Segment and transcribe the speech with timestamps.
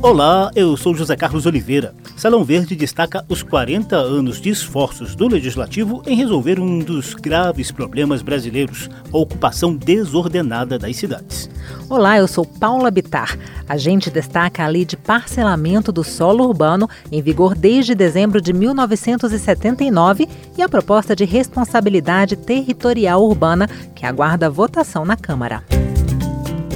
[0.00, 1.92] Olá, eu sou José Carlos Oliveira.
[2.16, 7.72] Salão Verde destaca os 40 anos de esforços do Legislativo em resolver um dos graves
[7.72, 11.50] problemas brasileiros, a ocupação desordenada das cidades.
[11.90, 13.36] Olá, eu sou Paula Bitar.
[13.68, 18.52] A gente destaca a lei de parcelamento do solo urbano, em vigor desde dezembro de
[18.52, 25.64] 1979, e a proposta de responsabilidade territorial urbana, que aguarda votação na Câmara.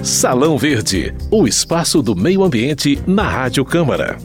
[0.02, 4.18] Salão Verde, o espaço do meio ambiente na Rádio Câmara.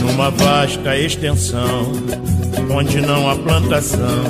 [0.00, 1.90] Numa vasta extensão,
[2.70, 4.22] onde não há plantação,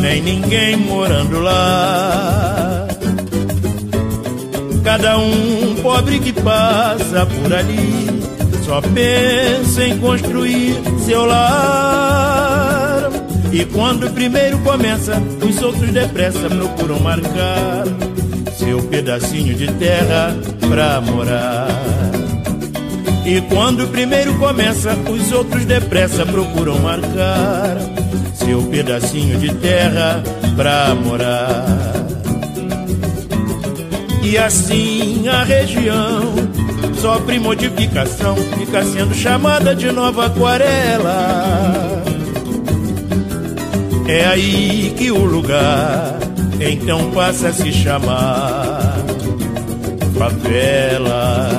[0.00, 2.86] nem ninguém morando lá.
[4.84, 8.06] Cada um pobre que passa por ali,
[8.64, 12.47] só pensa em construir seu lar
[13.52, 17.84] e quando o primeiro começa, os outros depressa procuram marcar
[18.58, 20.36] seu pedacinho de terra
[20.68, 21.68] pra morar.
[23.24, 27.76] E quando o primeiro começa, os outros depressa procuram marcar
[28.34, 30.22] seu pedacinho de terra
[30.56, 31.64] pra morar.
[34.22, 36.34] E assim a região
[37.00, 41.87] sofre modificação, fica sendo chamada de nova aquarela.
[44.08, 46.18] É aí que o lugar
[46.58, 48.96] então passa a se chamar
[50.16, 51.50] favela.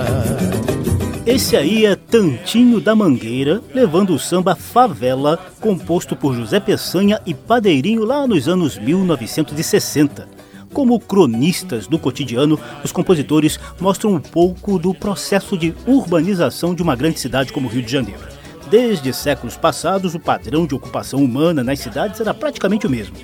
[1.27, 7.35] Esse aí é Tantinho da Mangueira, levando o samba Favela, composto por José Peçanha e
[7.35, 10.27] Padeirinho lá nos anos 1960.
[10.73, 16.95] Como cronistas do cotidiano, os compositores mostram um pouco do processo de urbanização de uma
[16.95, 18.38] grande cidade como Rio de Janeiro.
[18.69, 23.15] Desde séculos passados, o padrão de ocupação humana nas cidades era praticamente o mesmo.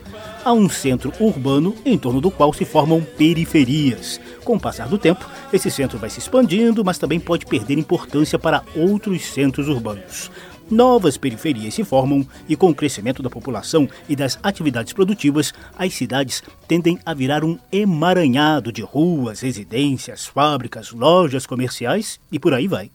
[0.44, 4.20] Há um centro urbano em torno do qual se formam periferias.
[4.44, 8.40] Com o passar do tempo, esse centro vai se expandindo, mas também pode perder importância
[8.40, 10.32] para outros centros urbanos.
[10.70, 15.94] Novas periferias se formam e, com o crescimento da população e das atividades produtivas, as
[15.94, 22.68] cidades tendem a virar um emaranhado de ruas, residências, fábricas, lojas comerciais e por aí
[22.68, 22.90] vai.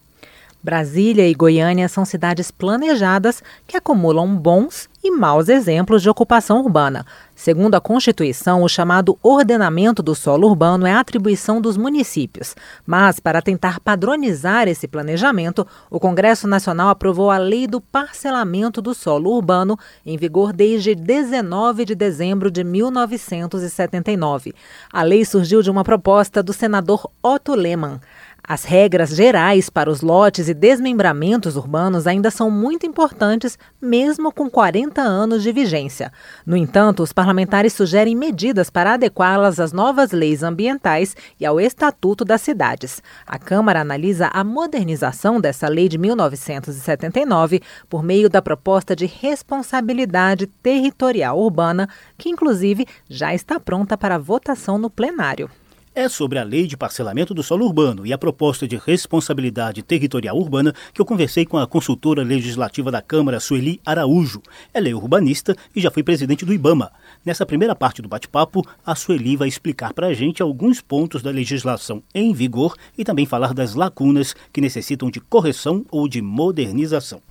[0.63, 7.05] Brasília e Goiânia são cidades planejadas que acumulam bons e maus exemplos de ocupação urbana.
[7.35, 12.55] Segundo a Constituição, o chamado ordenamento do solo urbano é atribuição dos municípios.
[12.85, 18.93] Mas, para tentar padronizar esse planejamento, o Congresso Nacional aprovou a Lei do Parcelamento do
[18.93, 24.53] Solo Urbano, em vigor desde 19 de dezembro de 1979.
[24.93, 27.99] A lei surgiu de uma proposta do senador Otto Lehmann.
[28.43, 34.49] As regras gerais para os lotes e desmembramentos urbanos ainda são muito importantes, mesmo com
[34.49, 36.11] 40 anos de vigência.
[36.45, 42.25] No entanto, os parlamentares sugerem medidas para adequá-las às novas leis ambientais e ao Estatuto
[42.25, 43.01] das Cidades.
[43.27, 50.47] A Câmara analisa a modernização dessa lei de 1979 por meio da proposta de responsabilidade
[50.47, 51.87] territorial urbana,
[52.17, 55.49] que inclusive já está pronta para votação no plenário
[55.93, 60.37] é sobre a lei de parcelamento do solo urbano e a proposta de responsabilidade territorial
[60.37, 64.41] urbana que eu conversei com a consultora legislativa da Câmara, Sueli Araújo.
[64.73, 66.91] Ela é urbanista e já foi presidente do IBAMA.
[67.25, 71.29] Nessa primeira parte do bate-papo, a Sueli vai explicar para a gente alguns pontos da
[71.29, 77.21] legislação em vigor e também falar das lacunas que necessitam de correção ou de modernização.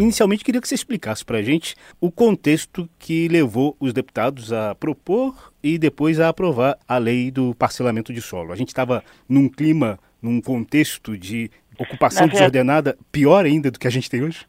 [0.00, 4.74] Inicialmente, queria que você explicasse para a gente o contexto que levou os deputados a
[4.74, 8.50] propor e depois a aprovar a lei do parcelamento de solo.
[8.50, 13.90] A gente estava num clima, num contexto de ocupação desordenada pior ainda do que a
[13.90, 14.46] gente tem hoje?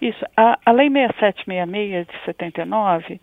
[0.00, 0.24] Isso.
[0.36, 3.20] A, a Lei 6766 de 79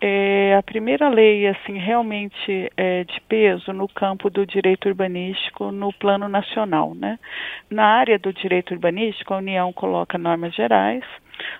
[0.00, 5.92] é a primeira lei assim realmente é, de peso no campo do direito urbanístico no
[5.92, 7.18] plano nacional, né?
[7.70, 11.04] Na área do direito urbanístico, a União coloca normas gerais,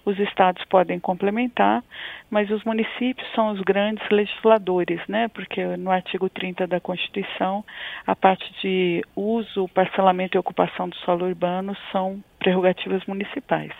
[0.05, 1.83] os estados podem complementar,
[2.31, 5.29] mas os municípios são os grandes legisladores, né?
[5.29, 7.65] Porque no artigo 30 da Constituição,
[8.07, 13.73] a parte de uso, parcelamento e ocupação do solo urbano são prerrogativas municipais.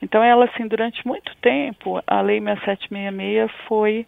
[0.00, 4.06] Então, ela assim, durante muito tempo, a Lei 6766 foi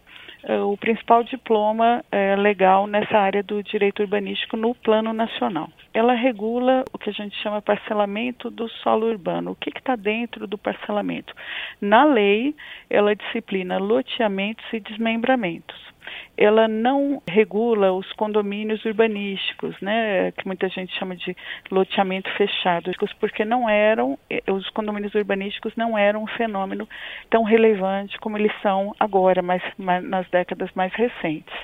[0.48, 5.68] uh, o principal diploma uh, legal nessa área do direito urbanístico no plano nacional.
[5.92, 9.52] Ela regula o que a gente chama parcelamento do solo urbano.
[9.52, 11.32] O que está dentro do parcelamento?
[11.80, 12.54] Na lei,
[12.90, 15.93] ela disciplina loteamentos e desmembramentos
[16.36, 21.36] ela não regula os condomínios urbanísticos, né, que muita gente chama de
[21.70, 22.90] loteamento fechado,
[23.20, 26.88] porque não eram, eh, os condomínios urbanísticos não eram um fenômeno
[27.30, 31.54] tão relevante como eles são agora, mas, mas nas décadas mais recentes.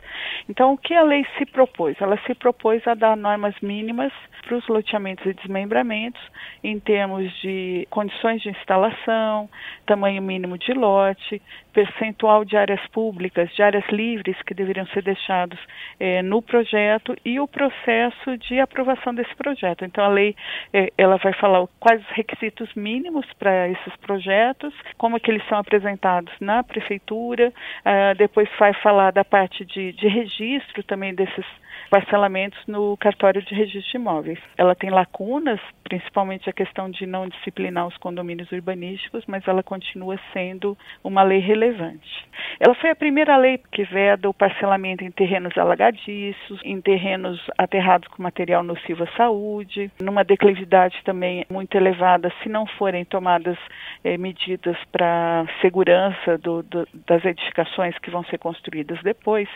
[0.49, 1.97] Então, o que a lei se propôs?
[2.01, 6.21] Ela se propôs a dar normas mínimas para os loteamentos e desmembramentos
[6.65, 9.49] em termos de condições de instalação,
[9.87, 11.41] tamanho mínimo de lote,
[11.73, 15.59] percentual de áreas públicas, de áreas livres que deveriam ser deixados
[15.99, 19.85] eh, no projeto e o processo de aprovação desse projeto.
[19.85, 20.35] Então a lei
[20.73, 25.47] eh, ela vai falar quais os requisitos mínimos para esses projetos, como é que eles
[25.49, 31.45] são apresentados na prefeitura, uh, depois vai falar da parte de, de registro também desses
[31.91, 34.39] parcelamentos no cartório de registro de imóveis.
[34.57, 40.19] Ela tem lacunas, principalmente a questão de não disciplinar os condomínios urbanísticos, mas ela continua
[40.33, 42.31] sendo uma lei relevante.
[42.61, 48.09] Ela foi a primeira lei que veda o parcelamento em terrenos alagadiços, em terrenos aterrados
[48.09, 53.59] com material nocivo à saúde, numa declividade também muito elevada, se não forem tomadas
[54.05, 59.49] eh, medidas para segurança do, do, das edificações que vão ser construídas depois,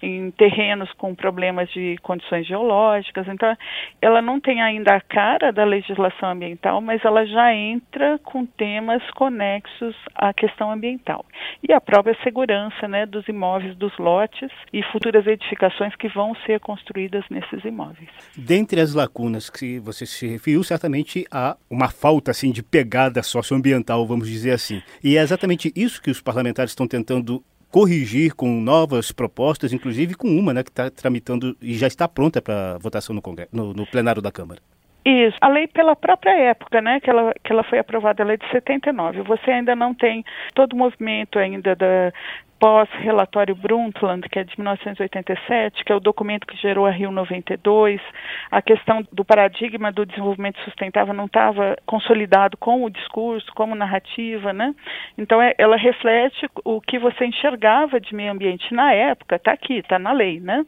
[0.00, 3.26] em terrenos com problemas de condições geológicas.
[3.28, 3.54] Então,
[4.00, 9.02] ela não tem ainda a cara da legislação ambiental, mas ela já entra com temas
[9.10, 11.24] conexos à questão ambiental.
[11.66, 16.60] E a própria segurança né, dos imóveis, dos lotes e futuras edificações que vão ser
[16.60, 18.08] construídas nesses imóveis.
[18.36, 24.06] Dentre as lacunas que você se referiu, certamente há uma falta assim de pegada socioambiental,
[24.06, 24.82] vamos dizer assim.
[25.02, 27.42] E é exatamente isso que os parlamentares estão tentando
[27.74, 32.40] corrigir com novas propostas, inclusive com uma né, que está tramitando e já está pronta
[32.40, 34.60] para votação no, Congresso, no, no plenário da Câmara.
[35.04, 38.36] Isso, a lei pela própria época, né, que ela, que ela foi aprovada, a lei
[38.36, 39.22] de 79.
[39.22, 40.24] Você ainda não tem
[40.54, 42.12] todo o movimento ainda da,
[42.64, 48.00] pós-relatório Brundtland, que é de 1987, que é o documento que gerou a Rio 92,
[48.50, 54.54] a questão do paradigma do desenvolvimento sustentável não estava consolidado com o discurso, como narrativa,
[54.54, 54.74] né?
[55.18, 59.80] Então é, ela reflete o que você enxergava de meio ambiente na época, está aqui,
[59.80, 60.64] está na lei, né?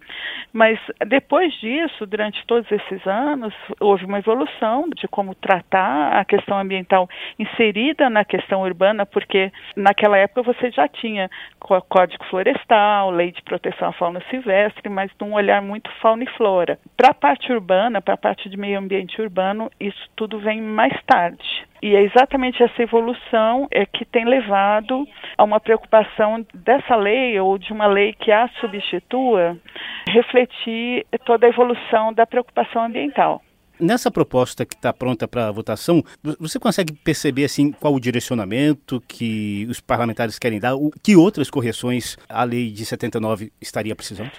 [0.52, 6.58] Mas depois disso, durante todos esses anos, houve uma evolução de como tratar a questão
[6.58, 7.08] ambiental
[7.38, 11.30] inserida na questão urbana, porque naquela época você já tinha
[11.88, 16.30] Código Florestal, Lei de Proteção à Fauna Silvestre, mas de um olhar muito fauna e
[16.36, 16.78] flora.
[16.96, 20.94] Para a parte urbana, para a parte de meio ambiente urbano, isso tudo vem mais
[21.04, 21.66] tarde.
[21.82, 25.06] E é exatamente essa evolução é que tem levado
[25.36, 29.56] a uma preocupação dessa lei ou de uma lei que a substitua
[30.08, 33.42] refletir toda a evolução da preocupação ambiental.
[33.78, 36.02] Nessa proposta que está pronta para votação,
[36.38, 40.74] você consegue perceber assim qual o direcionamento que os parlamentares querem dar?
[41.02, 44.30] Que outras correções a lei de 79 estaria precisando?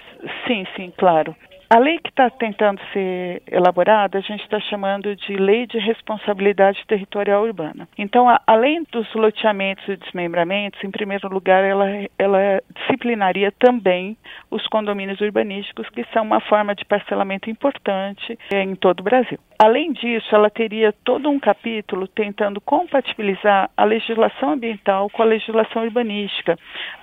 [0.46, 1.34] Sim, sim, claro.
[1.70, 6.82] A lei que está tentando ser elaborada, a gente está chamando de Lei de Responsabilidade
[6.86, 7.86] Territorial Urbana.
[7.98, 11.86] Então, a, além dos loteamentos e desmembramentos, em primeiro lugar, ela,
[12.18, 14.16] ela disciplinaria também
[14.50, 19.38] os condomínios urbanísticos, que são uma forma de parcelamento importante é, em todo o Brasil.
[19.60, 25.82] Além disso, ela teria todo um capítulo tentando compatibilizar a legislação ambiental com a legislação
[25.82, 26.56] urbanística.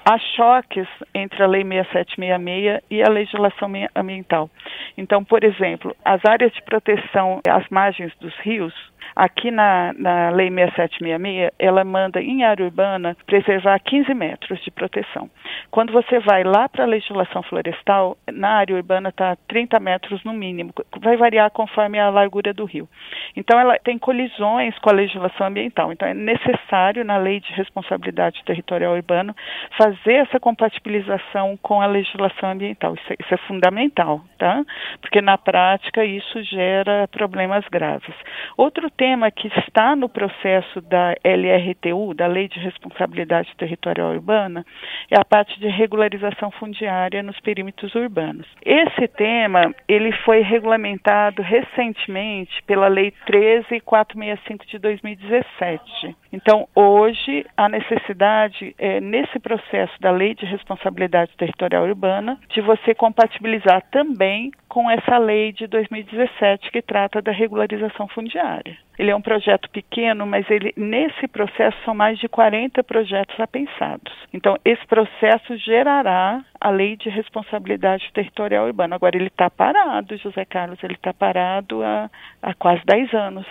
[0.05, 4.49] Há choques entre a Lei 6766 e a legislação ambiental.
[4.97, 8.73] Então, por exemplo, as áreas de proteção às margens dos rios
[9.15, 15.29] Aqui na, na Lei 6766, ela manda em área urbana preservar 15 metros de proteção.
[15.71, 20.33] Quando você vai lá para a legislação florestal, na área urbana está 30 metros no
[20.33, 22.89] mínimo, vai variar conforme a largura do rio.
[23.37, 25.93] Então, ela tem colisões com a legislação ambiental.
[25.93, 29.33] Então, é necessário, na Lei de Responsabilidade Territorial Urbana,
[29.77, 32.95] fazer essa compatibilização com a legislação ambiental.
[32.95, 34.61] Isso é, isso é fundamental, tá?
[34.99, 38.13] Porque na prática isso gera problemas graves.
[38.57, 39.04] Outro tema
[39.35, 44.65] que está no processo da LRTU, da Lei de Responsabilidade Territorial Urbana,
[45.11, 48.47] é a parte de regularização fundiária nos perímetros urbanos.
[48.65, 56.15] Esse tema, ele foi regulamentado recentemente pela Lei 13465 de 2017.
[56.33, 62.93] Então, hoje, a necessidade é, nesse processo da Lei de Responsabilidade Territorial Urbana, de você
[62.93, 68.77] compatibilizar também com essa lei de 2017 que trata da regularização fundiária.
[68.97, 74.13] Ele é um projeto pequeno, mas ele nesse processo são mais de 40 projetos apensados.
[74.33, 78.95] Então, esse processo gerará a lei de responsabilidade territorial urbana.
[78.95, 82.09] Agora, ele está parado, José Carlos, ele está parado há,
[82.41, 83.45] há quase 10 anos.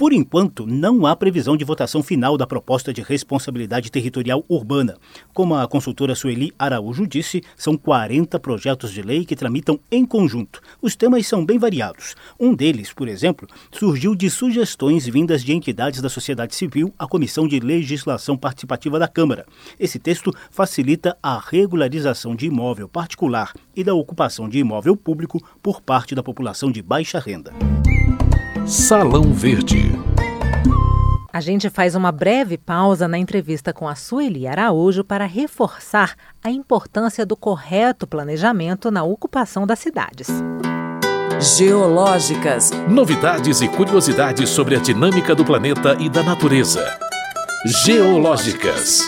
[0.00, 4.96] Por enquanto, não há previsão de votação final da proposta de responsabilidade territorial urbana.
[5.34, 10.62] Como a consultora Sueli Araújo disse, são 40 projetos de lei que tramitam em conjunto.
[10.80, 12.14] Os temas são bem variados.
[12.40, 17.46] Um deles, por exemplo, surgiu de sugestões vindas de entidades da sociedade civil à Comissão
[17.46, 19.44] de Legislação Participativa da Câmara.
[19.78, 25.82] Esse texto facilita a regularização de imóvel particular e da ocupação de imóvel público por
[25.82, 27.52] parte da população de baixa renda.
[28.70, 29.90] Salão Verde.
[31.32, 36.52] A gente faz uma breve pausa na entrevista com a Sueli Araújo para reforçar a
[36.52, 40.28] importância do correto planejamento na ocupação das cidades.
[41.40, 42.70] Geológicas.
[42.88, 46.96] Novidades e curiosidades sobre a dinâmica do planeta e da natureza.
[47.84, 49.00] Geológicas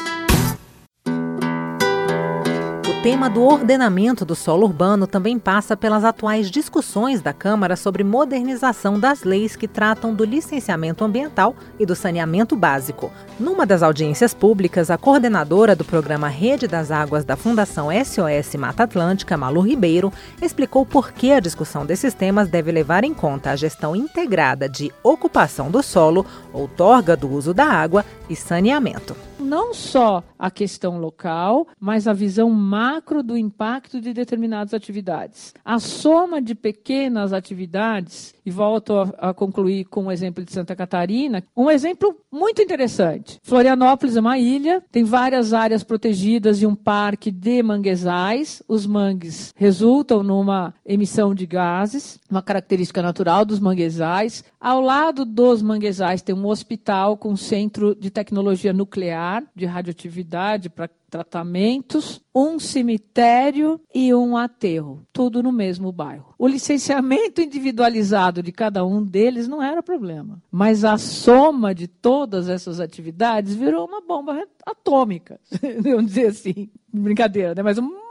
[3.02, 8.96] tema do ordenamento do solo urbano também passa pelas atuais discussões da Câmara sobre modernização
[8.96, 13.10] das leis que tratam do licenciamento ambiental e do saneamento básico.
[13.40, 18.84] Numa das audiências públicas, a coordenadora do programa Rede das Águas da Fundação SOS Mata
[18.84, 23.56] Atlântica, Malu Ribeiro, explicou por que a discussão desses temas deve levar em conta a
[23.56, 30.22] gestão integrada de ocupação do solo, outorga do uso da água e saneamento não só
[30.38, 35.54] a questão local, mas a visão macro do impacto de determinadas atividades.
[35.64, 40.52] A soma de pequenas atividades, e volto a, a concluir com o um exemplo de
[40.52, 43.38] Santa Catarina, um exemplo muito interessante.
[43.42, 48.62] Florianópolis é uma ilha, tem várias áreas protegidas e um parque de manguezais.
[48.66, 54.44] Os mangues resultam numa emissão de gases, uma característica natural dos manguezais.
[54.60, 60.90] Ao lado dos manguezais tem um hospital com centro de tecnologia nuclear de radioatividade para
[61.08, 66.34] tratamentos, um cemitério e um aterro, tudo no mesmo bairro.
[66.38, 72.48] O licenciamento individualizado de cada um deles não era problema, mas a soma de todas
[72.48, 75.38] essas atividades virou uma bomba atômica,
[75.82, 77.62] vamos dizer assim, brincadeira, né?
[77.62, 78.02] mas um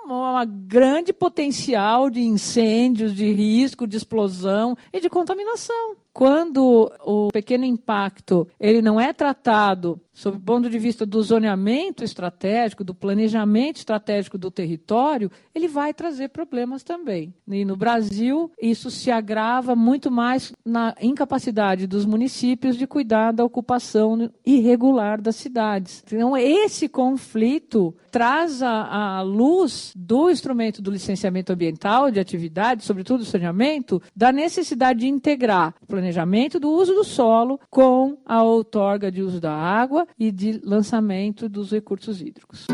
[0.46, 5.96] grande potencial de incêndios, de risco, de explosão e de contaminação.
[6.14, 12.04] Quando o pequeno impacto ele não é tratado sob o ponto de vista do zoneamento
[12.04, 17.34] estratégico, do planejamento estratégico do território, ele vai trazer problemas também.
[17.48, 23.46] E no Brasil, isso se agrava muito mais na incapacidade dos municípios de cuidar da
[23.46, 26.04] ocupação irregular das cidades.
[26.08, 33.26] Então, esse conflito traz à luz do instrumento do licenciamento ambiental de atividade, sobretudo o
[33.26, 39.22] saneamento, da necessidade de integrar o planejamento do uso do solo com a outorga de
[39.22, 42.68] uso da água e de lançamento dos recursos hídricos.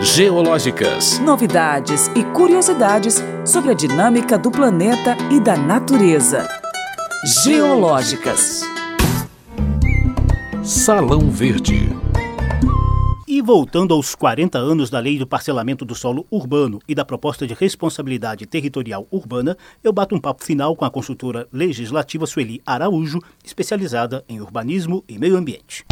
[0.00, 1.18] Geológicas.
[1.18, 6.48] Novidades e curiosidades sobre a dinâmica do planeta e da natureza.
[7.44, 8.62] Geológicas.
[10.62, 11.88] Salão Verde.
[13.26, 17.46] E voltando aos 40 anos da Lei do Parcelamento do Solo Urbano e da proposta
[17.46, 23.18] de responsabilidade territorial urbana, eu bato um papo final com a consultora legislativa Sueli Araújo,
[23.44, 25.84] especializada em urbanismo e meio ambiente.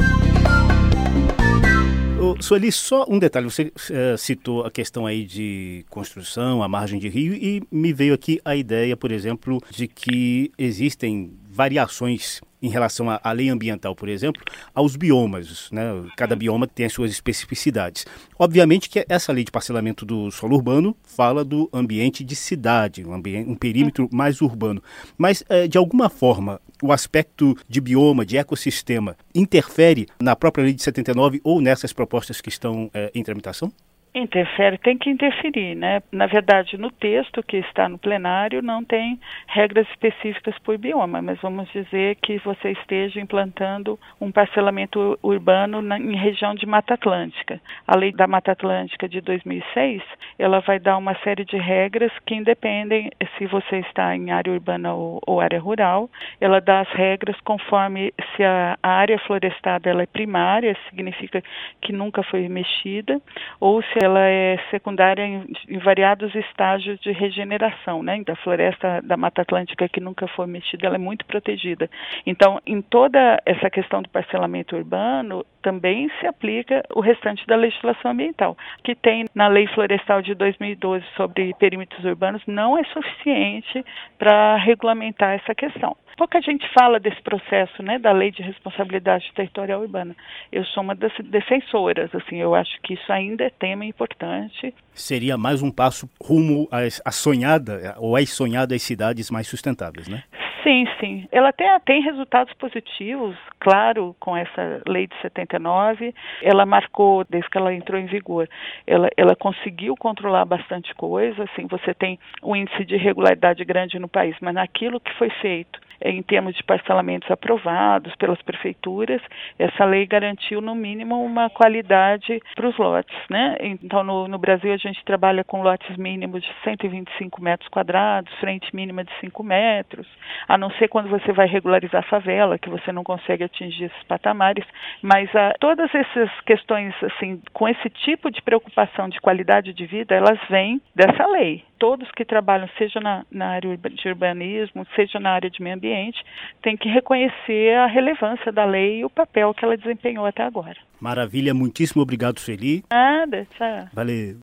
[2.41, 3.47] Sueli, só um detalhe.
[3.47, 8.15] Você é, citou a questão aí de construção, a margem de rio, e me veio
[8.15, 14.09] aqui a ideia, por exemplo, de que existem variações em relação à, lei ambiental, por
[14.09, 14.43] exemplo,
[14.75, 15.71] aos biomas.
[15.71, 15.83] Né?
[16.17, 18.07] Cada bioma tem as suas especificidades.
[18.39, 23.13] Obviamente que essa lei de parcelamento do solo urbano fala do ambiente de cidade, um,
[23.13, 24.83] ambiente, um perímetro mais urbano.
[25.17, 30.73] Mas, é, de alguma forma, o aspecto de bioma, de ecossistema, interfere na própria lei
[30.73, 33.73] de 79 ou nessas propostas que estão é, em tramitação?
[34.19, 36.03] Interfere, tem que interferir, né?
[36.11, 41.39] Na verdade, no texto que está no plenário não tem regras específicas por bioma, mas
[41.43, 47.61] vamos dizer que você esteja implantando um parcelamento urbano na, em região de Mata Atlântica.
[47.87, 50.03] A lei da Mata Atlântica de 2006,
[50.39, 54.95] ela vai dar uma série de regras que independem se você está em área urbana
[54.95, 56.09] ou, ou área rural.
[56.41, 61.43] Ela dá as regras conforme se a, a área florestada ela é primária, significa
[61.83, 63.21] que nunca foi mexida,
[63.61, 68.23] ou se ela é secundária em, em, variados estágios de regeneração, né?
[68.25, 71.91] Da floresta da Mata Atlântica que nunca foi mexida, ela é muito protegida.
[72.25, 78.13] Então, em toda essa questão do parcelamento urbano, também se aplica o restante da legislação
[78.13, 83.85] ambiental, que tem na Lei Florestal de 2012 sobre perímetros urbanos, não é suficiente
[84.17, 85.97] para regulamentar essa questão.
[86.17, 90.17] Pouca gente fala desse processo, né, da lei de responsabilidade territorial urbana.
[90.51, 94.75] Eu sou uma das defensoras, assim, eu acho que isso ainda é tema importante.
[94.93, 96.69] Seria mais um passo rumo
[97.05, 100.23] à sonhada ou às sonhadas cidades mais sustentáveis, né?
[100.63, 101.29] Sim, sim.
[101.31, 106.13] Ela até tem resultados positivos, claro, com essa lei de 79.
[106.43, 108.49] Ela marcou, desde que ela entrou em vigor,
[108.85, 111.45] ela, ela conseguiu controlar bastante coisa.
[111.45, 115.86] Assim, você tem um índice de irregularidade grande no país, mas naquilo que foi feito
[116.01, 119.21] em termos de parcelamentos aprovados pelas prefeituras,
[119.59, 123.57] essa lei garantiu no mínimo uma qualidade para os lotes, né?
[123.61, 128.75] Então no, no, Brasil a gente trabalha com lotes mínimos de 125 metros quadrados, frente
[128.75, 130.07] mínima de 5 metros,
[130.49, 134.03] a não ser quando você vai regularizar a favela, que você não consegue atingir esses
[134.05, 134.65] patamares,
[135.03, 139.87] mas a, ah, todas essas questões assim, com esse tipo de preocupação de qualidade de
[139.87, 145.19] vida, elas vêm dessa lei todos que trabalham, seja na, na, área de urbanismo, seja
[145.19, 146.19] na área de meio ambiente,
[146.63, 150.77] têm que reconhecer a relevância da lei e o papel que ela desempenhou até agora.
[151.01, 152.85] Maravilha, muitíssimo obrigado, Sueli.
[152.91, 153.89] Nada, tchau.
[153.93, 154.37] Valeu.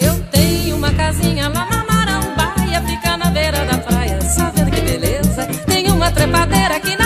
[0.00, 4.80] Eu tenho uma casinha lá na Marambaia, fica na beira da praia, só vendo que
[4.80, 5.46] beleza.
[5.66, 6.97] Tem uma trepadeira aqui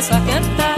[0.00, 0.76] começo a cantar.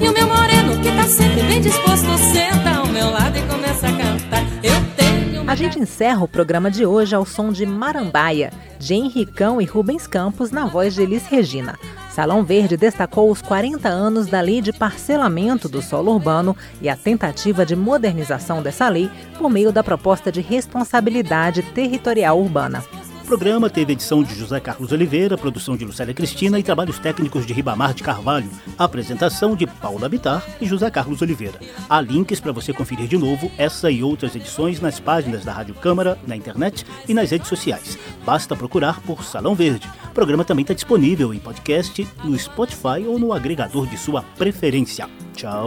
[0.00, 3.88] E o meu moreno, que tá sempre bem disposto, senta ao meu lado e começa
[3.88, 4.42] a cantar.
[4.62, 5.50] Eu tenho.
[5.50, 10.06] A gente encerra o programa de hoje ao som de Marambaia, de Henricão e Rubens
[10.06, 11.76] Campos, na voz de Elis Regina.
[12.08, 16.94] Salão Verde destacou os 40 anos da Lei de Parcelamento do Solo Urbano e a
[16.94, 22.84] tentativa de modernização dessa lei por meio da proposta de responsabilidade territorial urbana.
[23.26, 27.44] O programa teve edição de José Carlos Oliveira, produção de Lucélia Cristina e trabalhos técnicos
[27.44, 28.48] de Ribamar de Carvalho.
[28.78, 31.58] Apresentação de Paula Bitar e José Carlos Oliveira.
[31.90, 35.74] Há links para você conferir de novo essa e outras edições nas páginas da Rádio
[35.74, 37.98] Câmara, na internet e nas redes sociais.
[38.24, 39.90] Basta procurar por Salão Verde.
[40.04, 45.10] O programa também está disponível em podcast, no Spotify ou no agregador de sua preferência.
[45.34, 45.66] Tchau.